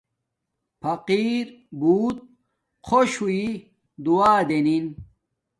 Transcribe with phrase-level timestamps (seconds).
[0.81, 1.45] فقیر
[1.79, 2.17] بوت
[2.87, 3.41] خوش ہوݵ
[4.05, 4.85] دعا دنین